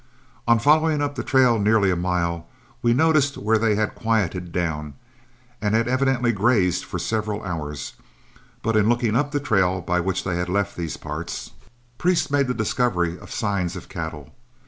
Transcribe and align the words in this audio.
On 0.47 0.57
following 0.57 0.99
up 0.99 1.13
the 1.13 1.23
trail 1.23 1.59
nearly 1.59 1.91
a 1.91 1.95
mile, 1.95 2.47
we 2.81 2.91
noticed 2.91 3.37
where 3.37 3.59
they 3.59 3.75
had 3.75 3.93
quieted 3.93 4.51
down 4.51 4.95
and 5.61 5.75
had 5.75 5.87
evidently 5.87 6.31
grazed 6.31 6.83
for 6.83 6.97
several 6.97 7.43
hours, 7.43 7.93
but 8.63 8.75
in 8.75 8.89
looking 8.89 9.15
up 9.15 9.31
the 9.31 9.39
trail 9.39 9.79
by 9.79 9.99
which 9.99 10.23
they 10.23 10.37
had 10.37 10.49
left 10.49 10.75
these 10.75 10.97
parts, 10.97 11.51
Priest 11.99 12.31
made 12.31 12.47
the 12.47 12.55
discovery 12.55 13.19
of 13.19 13.29
signs 13.31 13.75
of 13.75 13.89
cattle. 13.89 14.33